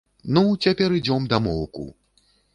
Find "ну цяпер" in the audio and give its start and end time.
0.37-0.95